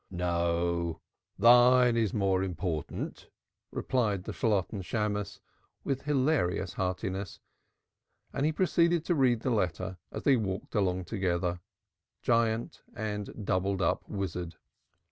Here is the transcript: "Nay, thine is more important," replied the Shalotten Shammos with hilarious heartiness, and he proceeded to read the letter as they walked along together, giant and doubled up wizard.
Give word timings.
"Nay, 0.09 0.95
thine 1.37 1.95
is 1.95 2.11
more 2.11 2.41
important," 2.41 3.29
replied 3.71 4.23
the 4.23 4.31
Shalotten 4.33 4.81
Shammos 4.81 5.41
with 5.83 6.01
hilarious 6.01 6.73
heartiness, 6.73 7.39
and 8.33 8.43
he 8.43 8.51
proceeded 8.51 9.05
to 9.05 9.13
read 9.13 9.41
the 9.41 9.51
letter 9.51 9.99
as 10.11 10.23
they 10.23 10.37
walked 10.37 10.73
along 10.73 11.05
together, 11.05 11.59
giant 12.23 12.81
and 12.95 13.45
doubled 13.45 13.83
up 13.83 14.09
wizard. 14.09 14.55